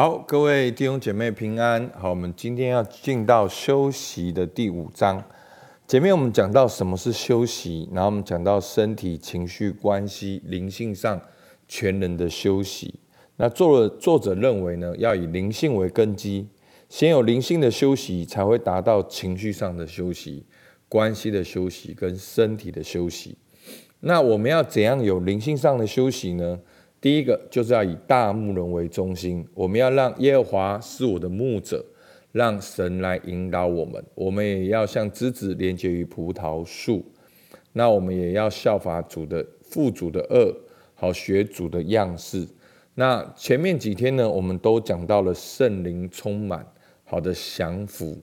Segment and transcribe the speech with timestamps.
[0.00, 1.90] 好，各位弟兄姐妹平安。
[1.92, 5.20] 好，我们今天要进到休息的第五章。
[5.88, 11.20] 前面我们讲到什么是休息，然后我们讲到身体、情绪、关系、灵性上
[11.66, 12.94] 全人的休息。
[13.38, 16.46] 那作了作者认为呢，要以灵性为根基，
[16.88, 20.46] 先有灵性的休息，才会达到情绪上的休息、
[20.88, 23.36] 关系的休息跟身体的休息。
[23.98, 26.60] 那我们要怎样有灵性上的休息呢？
[27.00, 31.84] 第一个就是要以大牧人为中心，我们要让耶和华是我的牧者，
[32.32, 34.04] 让神来引导我们。
[34.16, 37.04] 我们也要像枝子连接于葡萄树，
[37.72, 40.52] 那我们也要效法主的父主的恶，
[40.94, 42.46] 好学主的样式。
[42.96, 46.66] 那前面几天呢，我们都讲到了圣灵充满，
[47.04, 48.18] 好的降服。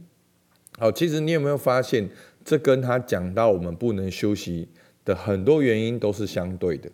[0.78, 2.10] 好，其实你有没有发现，
[2.44, 4.68] 这跟他讲到我们不能休息
[5.06, 6.92] 的很多原因都是相对的。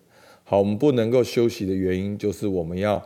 [0.51, 3.01] 好，我们不能够休息的原因就是我们要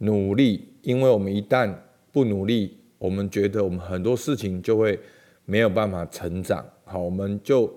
[0.00, 1.74] 努力，因为我们一旦
[2.12, 5.00] 不努力，我们觉得我们很多事情就会
[5.46, 6.62] 没有办法成长。
[6.84, 7.72] 好，我们就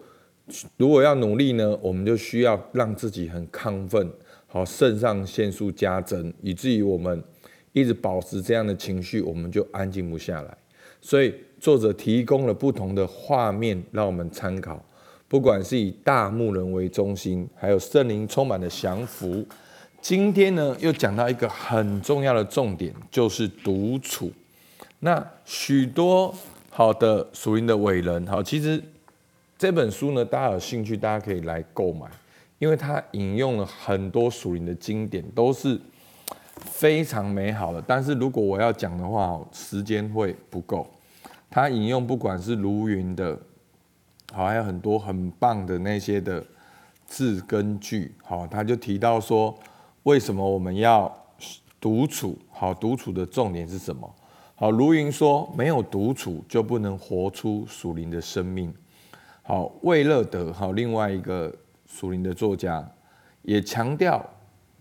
[0.75, 4.11] 如果要努力呢，我们就需要让自己很亢奋，
[4.45, 7.23] 好，肾上腺素加增，以至于我们
[7.71, 10.57] 一直保持这样的情绪，我们就安静不下来。
[10.99, 14.85] 所以作者提供了不同的画面让我们参考。
[15.33, 19.43] 不管是以大牧人为中心，还有圣灵充满的降服。
[19.99, 24.31] 今天呢，又讲到一个很重要的重点，就是独处。
[24.99, 26.31] 那许多
[26.69, 28.79] 好的属灵的伟人，好，其实
[29.57, 32.05] 这本书呢，大家有兴趣，大家可以来购买，
[32.59, 35.81] 因为它引用了很多属灵的经典，都是
[36.57, 37.83] 非常美好的。
[37.87, 40.85] 但是如果我要讲的话，时间会不够。
[41.49, 43.35] 他引用不管是卢云的。
[44.33, 46.43] 好，还有很多很棒的那些的
[47.05, 48.15] 字根句。
[48.23, 49.55] 好，他就提到说，
[50.01, 51.15] 为什么我们要
[51.79, 52.35] 独处？
[52.49, 54.11] 好，独处的重点是什么？
[54.55, 58.73] 好，卢云说，没有独处就不能活出属灵的生命。
[59.43, 61.53] 好，魏乐德，好，另外一个
[61.85, 62.83] 属灵的作家
[63.43, 64.27] 也强调，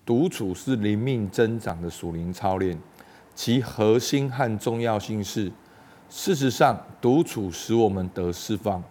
[0.06, 2.78] 独处是灵命增长的属灵操练，
[3.34, 5.52] 其核心和重要性是，
[6.08, 8.82] 事实上，独处使我们得释放。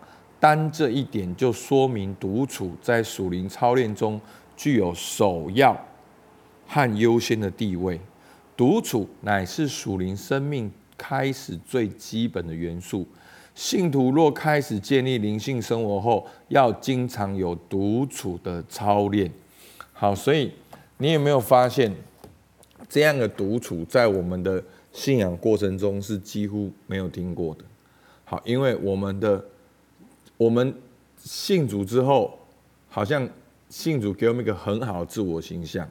[0.42, 4.20] 单这一点就说明独处在属灵操练中
[4.58, 5.80] 具有首要
[6.66, 8.02] 和优先的地位。
[8.58, 13.08] 独处乃是属灵生命开始最基本的元素。
[13.54, 19.32] 信徒若开始建立灵性生活后，要经常有独处的操练。
[19.94, 20.52] 好，所以
[20.98, 21.96] 你有没有发现，
[22.90, 27.64] 这样的独处在我们的信仰过程中是几乎没有听过的？
[28.26, 29.46] 好，因为我们的。
[30.42, 30.74] 我们
[31.18, 32.40] 信主之后，
[32.90, 33.30] 好像
[33.70, 35.88] 信主给我们一个很好的自我形象，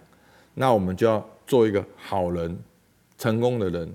[0.55, 2.59] 那我们就要做一个好人、
[3.17, 3.89] 成功的人，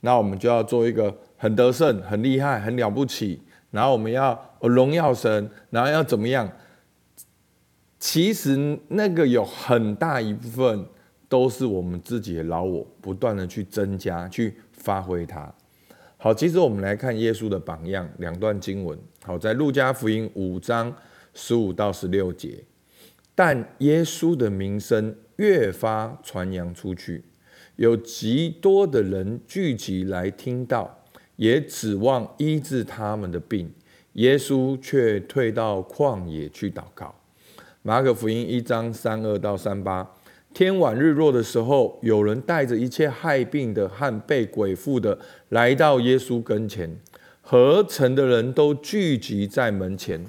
[0.00, 6.50] 那我们就要做一个很得胜、很厉害、很了不起，然后我们要荣耀神，然后要怎么样？
[7.98, 10.86] 其实那个有很大一部分
[11.28, 15.52] 都是我们自己的老我不断的去增加、去发挥它。
[16.16, 18.98] 好，其实我们来看耶稣的榜样，两段经文。
[19.28, 20.90] 好，在路加福音五章
[21.34, 22.64] 十五到十六节，
[23.34, 27.22] 但耶稣的名声越发传扬出去，
[27.76, 31.04] 有极多的人聚集来听到，
[31.36, 33.70] 也指望医治他们的病。
[34.14, 37.14] 耶稣却退到旷野去祷告。
[37.82, 40.10] 马可福音一章三二到三八。
[40.54, 45.18] 天晚日落的时候，有人带着一切害病的和被鬼附的
[45.50, 46.98] 来到耶稣跟前，
[47.50, 50.22] 合成的人都聚集在门前。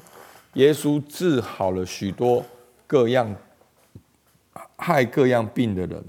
[0.53, 2.45] 耶稣治好了许多
[2.87, 3.35] 各样
[4.77, 6.01] 害各样病的人，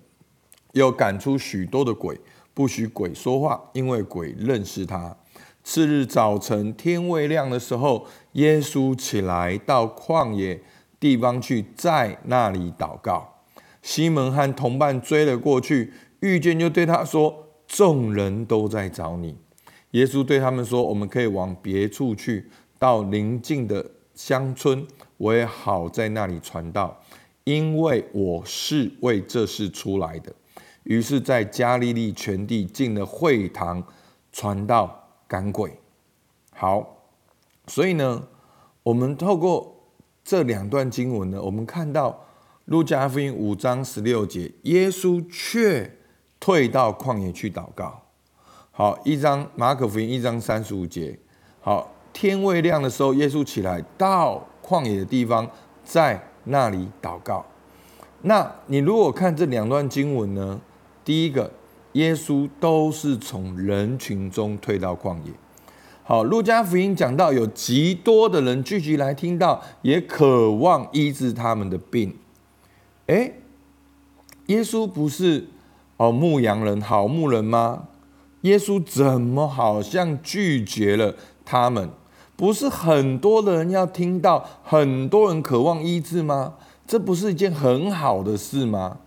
[0.70, 2.16] 又赶出许多的鬼，
[2.54, 5.16] 不许鬼说话，因为鬼认识他。
[5.64, 10.62] 次日早晨天未亮的时候，耶稣起来到旷野
[11.00, 13.40] 地方去，在那里祷告。
[13.82, 19.36] 西门和同伴追了过去，遇见就对他说：“众人都在找你。”
[19.92, 22.48] 耶稣对他们说：“我们可以往别处去，
[22.78, 23.84] 到邻近的
[24.14, 27.02] 乡村，我也好在那里传道，
[27.44, 30.32] 因为我是为这事出来的。”
[30.84, 33.82] 于是，在加利利全地进了会堂，
[34.32, 35.78] 传道赶鬼。
[36.52, 37.04] 好，
[37.66, 38.26] 所以呢，
[38.82, 39.92] 我们透过
[40.24, 42.26] 这两段经文呢，我们看到。
[42.66, 45.98] 路加福音五章十六节，耶稣却
[46.38, 47.99] 退到旷野去祷告。
[48.72, 51.18] 好，一章马可福音一章三十五节，
[51.60, 55.50] 好，天未亮的时候，耶稣起来到旷野的地方，
[55.84, 57.44] 在那里祷告。
[58.22, 60.60] 那你如果看这两段经文呢？
[61.04, 61.50] 第一个，
[61.92, 65.32] 耶稣都是从人群中退到旷野。
[66.04, 72.16] 好，路加福音讲到有极多的人聚集来听到，也渴望医治他们的病。
[73.08, 73.32] 哎，
[74.46, 75.48] 耶稣不是
[75.96, 77.88] 哦牧羊人、好牧人吗？
[78.42, 81.14] 耶稣怎么好像拒绝了
[81.44, 81.90] 他们？
[82.36, 86.54] 不是很多的人要听到，很多人渴望医治吗？
[86.86, 88.98] 这不是一件很好的事吗？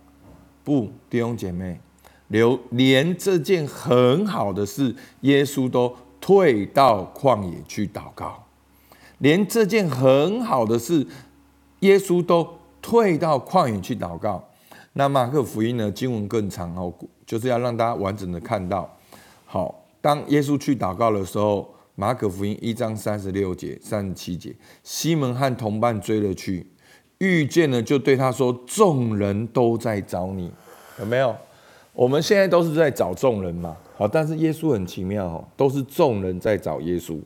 [0.62, 1.80] 不，弟兄姐妹，
[2.28, 5.96] 留连这件很好的事，耶稣都。
[6.26, 8.46] 退到旷野去祷告，
[9.18, 11.06] 连这件很好的事，
[11.80, 12.48] 耶稣都
[12.80, 14.42] 退到旷野去祷告。
[14.94, 15.90] 那马克福音呢？
[15.90, 16.90] 经文更长哦，
[17.26, 18.90] 就是要让大家完整的看到。
[19.54, 24.52] 好，当耶稣去祷告的时候，马可福音一章三十六节、三十七节，
[24.82, 26.66] 西门和同伴追了去，
[27.18, 30.50] 遇见了就对他说：“众人都在找你，
[30.98, 31.32] 有没有？
[31.92, 37.16] 我们现在都是在找众人嘛。”好，但是耶稣很奇妙哦，都是众人在找耶稣。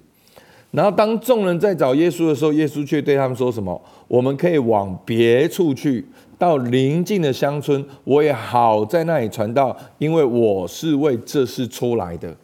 [0.71, 3.83] 然后当众人在找耶稣的时候，耶稣却对他们说什么？
[4.07, 6.05] 我们可以往别处去，
[6.39, 12.37] 到邻近的乡村，我也好在那里传道，因为我是为这事出来的。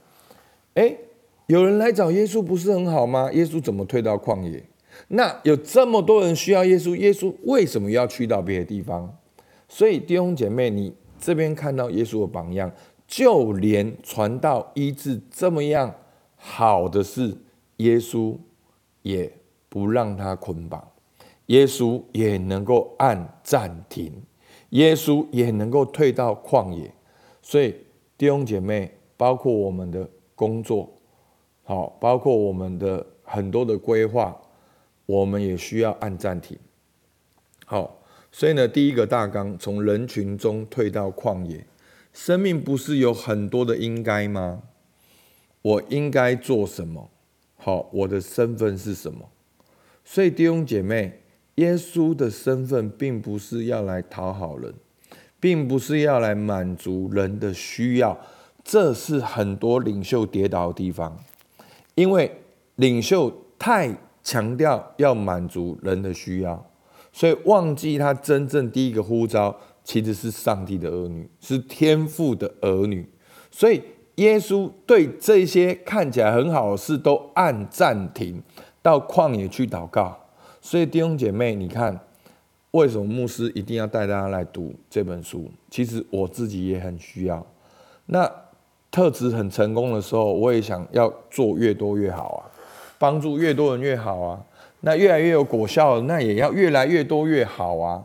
[0.75, 0.94] 哎，
[1.46, 3.31] 有人来找耶稣不是很好吗？
[3.32, 4.62] 耶稣怎么退到旷野？
[5.08, 9.17] 那有这么多人需要耶稣，耶稣为什么要去到别的地方？
[9.69, 12.70] 所以弟兄姐妹，你这边看到耶稣的榜样。
[13.06, 15.94] 就连传道医治这么样
[16.37, 17.37] 好的事，
[17.76, 18.35] 耶稣
[19.02, 19.31] 也
[19.69, 20.82] 不让他捆绑，
[21.46, 24.23] 耶稣也能够按暂停，
[24.70, 26.93] 耶稣也能够退到旷野。
[27.43, 27.75] 所以
[28.17, 30.91] 弟兄姐妹，包括我们的工作，
[31.64, 34.41] 好，包括我们的很多的规划，
[35.06, 36.58] 我们也需要按暂停。
[37.67, 37.99] 好，
[38.32, 41.67] 所以呢，第一个大纲从人群中退到旷野。
[42.12, 44.62] 生命不是有很多的应该吗？
[45.62, 47.11] 我应该做什么？
[47.56, 49.29] 好，我的身份是什么？
[50.05, 51.20] 所以弟兄姐妹，
[51.56, 54.74] 耶稣的身份并不是要来讨好人，
[55.38, 58.18] 并不是要来满足人的需要。
[58.62, 61.16] 这是很多领袖跌倒的地方，
[61.94, 62.30] 因为
[62.76, 66.66] 领袖太强调要满足人的需要，
[67.12, 69.54] 所以忘记他真正第一个呼召。
[69.84, 73.06] 其实是上帝的儿女，是天父的儿女，
[73.50, 73.82] 所以
[74.14, 78.42] 耶稣对这些看起来很好的事都按暂停，
[78.80, 80.23] 到旷野去祷告。
[80.64, 82.00] 所以弟兄姐妹，你看
[82.70, 85.50] 为什么牧师一定要带大家来读这本书？
[85.69, 87.46] 其实我自己也很需要。
[88.06, 88.28] 那
[88.90, 92.49] 特质很成功的时候，我也想要做越多越好啊，
[92.99, 94.43] 帮助越多人越好啊。
[94.81, 98.02] 那越来越有果效，那也要越来越多越好啊。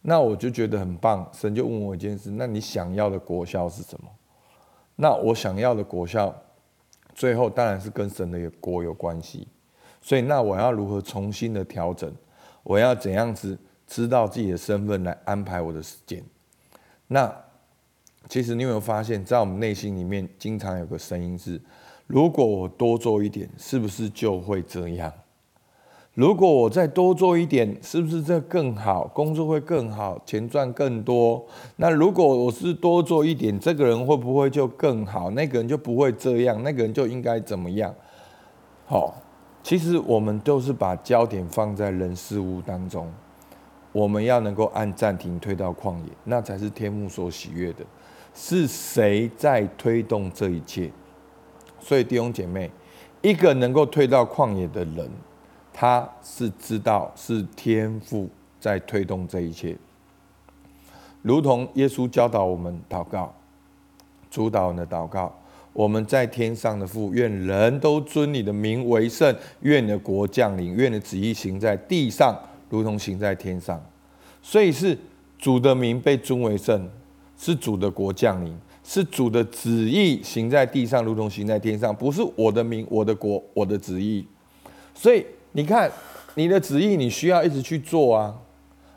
[0.00, 4.08] 那我就觉得很棒，神就问我一件事：那你想要的果效是什么？
[4.96, 6.34] 那我想要的果效，
[7.14, 9.46] 最后当然是跟神的国有关系。
[10.02, 12.12] 所以，那我要如何重新的调整？
[12.64, 13.56] 我要怎样子
[13.86, 16.22] 知道自己的身份来安排我的时间？
[17.06, 17.34] 那
[18.28, 21.60] 其实你有没有发现，在我们内心里面，经常有个声音是：
[22.06, 25.12] 如果我多做一点，是不是就会这样？
[26.14, 29.06] 如果我再多做一点，是不是这更好？
[29.08, 31.42] 工作会更好，钱赚更多。
[31.76, 35.30] 那如果我是多做一点，这个人会不会就更好？
[35.30, 37.94] 那个人就不会这样，那个人就应该怎么样？
[38.84, 39.14] 好，
[39.62, 43.10] 其实我们都是把焦点放在人事物当中。
[43.92, 47.84] 我们要能够按暂停推到旷野，那才是天父所喜悦的。
[48.34, 50.90] 是谁在推动这一切？
[51.78, 52.70] 所以弟兄姐妹，
[53.20, 55.10] 一个能够推到旷野的人。
[55.74, 58.28] 他是知道是天赋
[58.60, 59.74] 在推动这一切，
[61.22, 63.34] 如同耶稣教导我们祷告，
[64.30, 65.34] 主导的祷告。
[65.72, 72.38] 我们在天上的父，愿人都尊你的名为圣，愿你的国降临，愿你的旨意行在地上，
[72.68, 73.82] 如同行在天上。
[74.42, 74.98] 所以是
[75.38, 76.88] 主的名被尊为圣，
[77.38, 81.94] 是主的国降临，是主的旨意行在地上，如同行在天上。
[81.94, 84.26] 不是我的名、我的国、我的旨意。
[84.94, 85.24] 所以。
[85.54, 85.92] 你看，
[86.34, 88.34] 你的旨意你需要一直去做啊，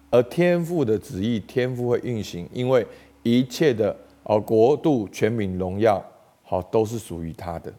[0.09, 2.87] 而天父的旨意，天父会运行，因为
[3.23, 6.01] 一切的哦国度、权柄、荣耀，
[6.45, 7.73] 好都是属于他的，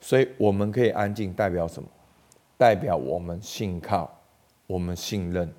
[0.00, 1.88] 所以我们可以安静，代表什么？
[2.58, 4.20] 代表我们信靠，
[4.66, 5.50] 我们信任。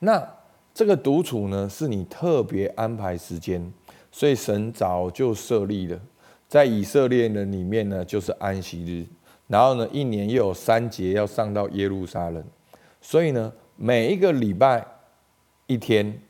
[0.00, 0.26] 那
[0.74, 3.72] 这个独处呢，是你特别安排时间，
[4.10, 6.00] 所以神早就设立了，
[6.48, 9.06] 在以色列人里面呢，就是安息日。
[9.48, 12.42] 然后呢，一年又有三节要上到耶路撒冷，
[13.02, 14.86] 所以呢，每一个礼拜
[15.66, 16.22] 一天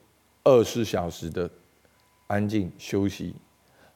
[0.43, 1.49] 二十四小时的
[2.27, 3.37] 安静休息，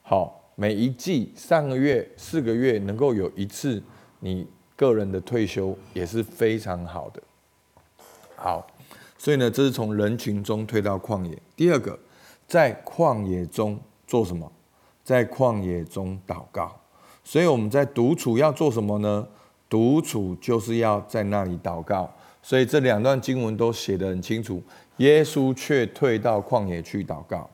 [0.01, 3.79] 好，每一季上个月、四个月能够有一次
[4.21, 7.21] 你个人的退休，也是非常好的。
[8.35, 8.65] 好，
[9.19, 11.39] 所以呢，这是从人群中退到旷野。
[11.55, 11.99] 第二个，
[12.47, 14.51] 在旷野中做什么？
[15.03, 16.75] 在旷野中祷告。
[17.23, 19.27] 所以我们在独处要做什么呢？
[19.69, 22.11] 独处就是要在那里祷告。
[22.41, 24.63] 所以这两段经文都写得很清楚。
[24.97, 27.47] 耶稣却退到旷野去祷告。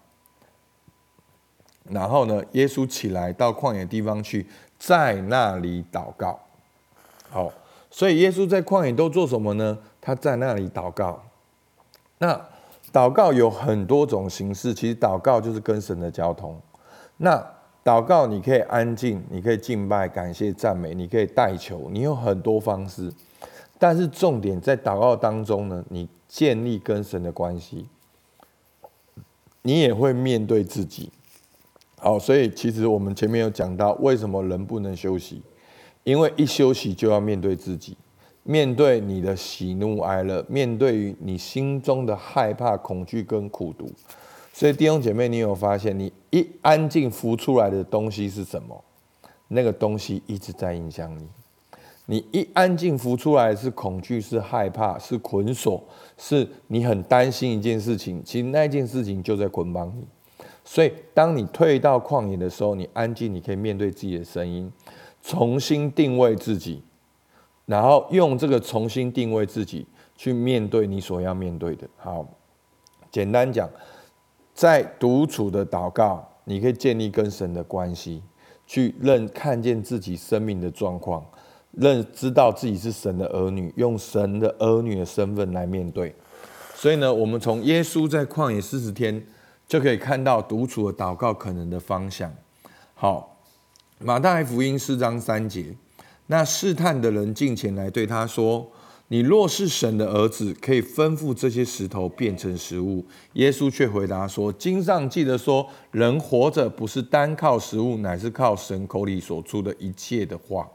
[1.90, 4.48] 然后呢，耶稣起来到旷野地方去，
[4.80, 6.40] 在那里祷告。
[7.30, 7.52] 好，
[7.92, 9.78] 所以耶稣在旷野都做什么呢？
[10.00, 11.22] 他在那里祷告。
[12.20, 12.40] 那
[12.92, 16.60] 祷告有很多种形式，其实祷告就是跟神的交通。
[17.18, 17.46] 那
[17.84, 23.12] 祷告你可以安静，你可以敬拜、感谢、赞美，你可以代求，你有很多方式。
[23.78, 27.90] 但是重点在祷告当中呢，你建立跟神的关系，
[29.64, 31.12] 你也会面对自己。
[32.04, 35.42] 好，所以其实我们前面有讲到，为什么人不能休息？
[36.04, 37.96] 因为一休息就要面对自己，
[38.44, 43.90] 面对你的喜怒哀乐，面对于你心中的害怕、恐惧跟苦毒。
[44.52, 48.84] 所以弟兄姐妹，你有发现，你一安静浮出来的东西是什么？
[49.48, 51.26] 那个东西一直在影响你。
[52.06, 55.82] 你一安静浮出来是恐惧，是害怕，是捆锁，
[56.18, 58.22] 是你很担心一件事情。
[58.26, 60.06] 其实那件事情就在捆绑你。
[60.74, 64.74] 所以，当你退到旷野的时候，你安静，你可以面对自己的声音，
[65.22, 66.82] 重新定位自己，
[67.68, 71.88] 然后用这个重新定位自己去面对你所要面对的。
[71.96, 72.28] 好，
[73.12, 73.70] 简单讲，
[74.56, 78.24] 在独处的祷告，你可以建立跟神的关系，
[78.66, 81.24] 去认看见自己生命的状况。
[81.74, 86.16] 认知道自己是神的儿女，用神的儿女的身份来面对。
[86.74, 89.24] 所以呢，我们从耶稣在旷野四十天
[89.68, 92.34] 就可以看到独处的祷告可能的方向。
[92.94, 93.38] 好，
[94.00, 95.76] 马太福音四章三节，
[96.28, 98.70] 那试探的人进前来对他说
[99.10, 110.68] ：“你若是神的儿子，可以吩咐这些石头变成食物。”耶稣却回答说：“经上记得说，人活着不是单靠食物，乃是靠神口里所出的一切的话。”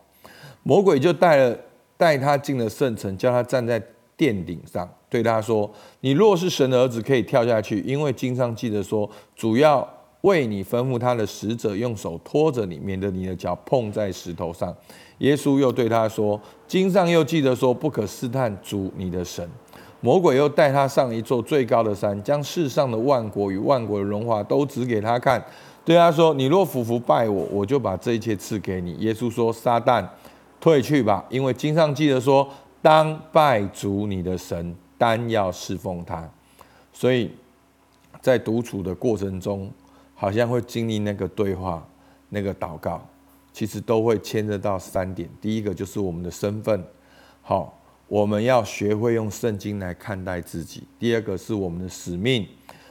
[0.65, 1.59] 魔鬼就带了
[1.97, 3.83] 带他进了圣城，叫他站在
[4.17, 9.89] 殿顶上，对他说：“你若是神的儿子，可以跳下去，因为经上记得说，主要
[10.21, 14.75] 为你吩咐他的使者用手托着你，免得你的脚碰在石头上。”
[15.19, 19.49] 耶稣又对他说：“经上又记得说，不可试探主你的神。”
[20.01, 25.45] 魔鬼又带他上一座最高的山，将世上的万国与万国的荣华都指给他看，
[25.85, 30.07] 对他说：“你若服服拜我，我就把这一切赐给你。”耶稣说：“撒旦。”
[30.61, 32.49] 退去吧，因为经上记得说，
[32.83, 36.29] 当拜主你的神，单要侍奉他。
[36.93, 37.31] 所以
[38.21, 39.71] 在独处的过程中，
[40.15, 41.87] 好像会经历那个对话、
[42.29, 43.07] 那个祷告，
[43.53, 45.31] 其实都会牵涉到三点。
[45.41, 46.85] 第一个就是我们的身份，
[47.41, 47.79] 好，
[48.09, 52.47] 我们要学会用圣经来看待自己；第二个是我们的使命，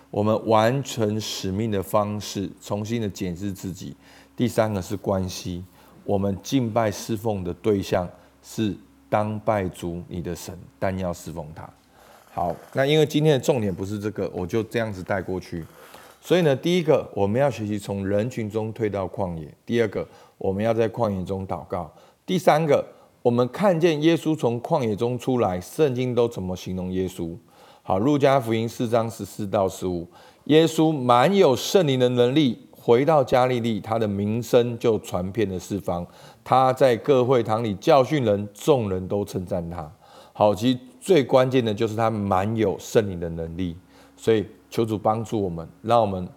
[0.09, 3.93] 我们完成使命的方式，重新的检视自己；
[4.35, 5.63] 第三个是关系。
[6.05, 8.09] 我们敬拜侍奉的对象
[8.41, 8.73] 是
[9.09, 11.69] 当拜主你的神，但要侍奉他。
[12.37, 15.65] 好，那因为今天的重点不是这个，我就这样子带过去。
[16.21, 21.91] 所以呢，第一个我们要学习从人群中退到旷野；第二个，我们要在旷野中祷告；
[22.27, 22.85] 第三个，
[23.23, 27.35] 我们看见耶稣从旷野中出来，圣经都怎么形容耶稣？
[27.81, 30.07] 好，路加福音四章十四到十五，
[30.43, 32.59] 耶稣满有圣灵的能力。
[32.71, 36.05] 回到加利利，他的名声就传遍了四方。
[36.43, 39.91] 他在各会堂里教训人，众人都称赞他。
[40.31, 43.77] 好，其最关键的就是他蛮有圣灵的能力。
[44.17, 46.27] 所以求主帮助我们，让我们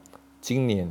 [0.41, 0.89] 今年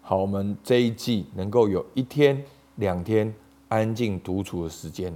[0.00, 2.44] 好，我们这一季能够有一天、
[2.76, 3.34] 两天
[3.66, 5.12] 安静独处的时间。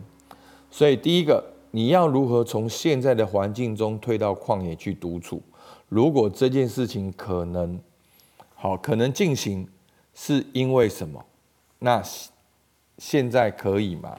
[0.73, 5.41] 所以第一个，你要如何从现在的环境中退到旷野去独处？
[5.89, 7.79] 如果这件事情可能，
[8.57, 9.69] 好，可能进行。
[10.13, 11.25] 是因为什么？
[11.79, 12.03] 那
[12.99, 14.19] 现在可以吗？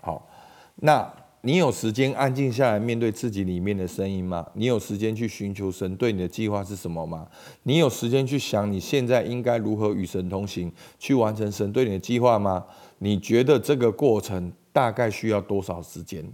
[0.00, 0.28] 好，
[0.76, 1.12] 那
[1.44, 4.46] 你有时间安静下来面对自己里面的声音吗？
[4.54, 7.26] 你有时间去寻求神对你的计划是什么吗？
[7.64, 10.70] 你有时间去想你现在应该如何与神同行，
[11.00, 12.64] 去完成神对你的计划吗？
[12.98, 16.24] 你觉得这个过程大概需要多少时间？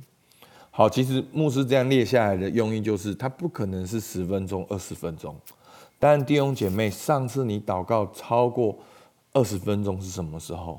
[0.71, 5.35] 好，其实牧师这样列下来的用意就是，它不可能是十分钟、二十分钟。
[5.99, 8.79] 但弟兄姐妹，上次你祷告超过
[9.33, 10.79] 二十分钟是什么时候？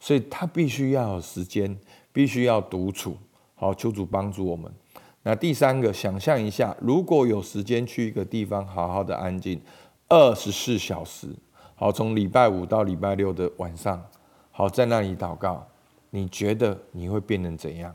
[0.00, 1.78] 所以他必须要有时间，
[2.10, 3.18] 必须要独处。
[3.56, 4.70] 好，求主帮助我们。
[5.24, 9.60] 那第三个，想象一下，如果有时间去一个地方好好的安静
[10.08, 11.28] 二十四小时，
[11.74, 14.04] 好，从礼拜五到礼拜六的晚上，
[14.52, 15.66] 好在那里祷告。
[16.10, 17.94] 你觉得你会变成怎样？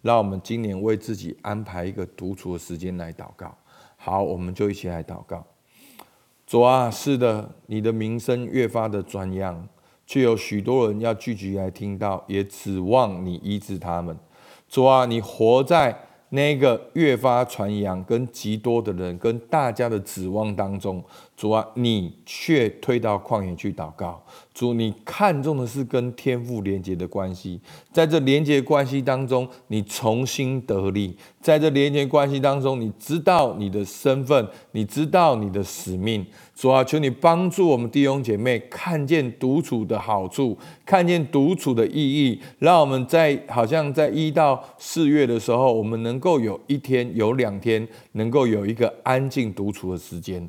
[0.00, 3.54] 让我们今年为自己安排一个独处的时间来祷告。
[3.96, 5.44] 好，我们就一起来祷告。
[6.46, 9.68] 主啊，是的，你的名声越发的传扬，
[10.06, 14.18] 却有许多人要聚集来听到，也指望你医治他们。
[14.74, 15.96] 说啊，你活在。
[16.30, 21.00] 那个越发传扬，跟极多的人，跟大家的指望当中，
[21.36, 24.22] 主啊，你却退到旷野去祷告。
[24.52, 27.60] 主，你看重的是跟天父连接的关系，
[27.92, 36.24] 在这连接关系当中，你重新得力；在这连接关系当中，你知道你的身份，你知道你的使命。
[36.54, 50.48] 主啊，求你帮助我们弟兄姐妹看见独处的好处，看见独处的意义，让我们在好像在一到四月的时候，我们能够有一天、有两天，能够有一个安静独处的时间。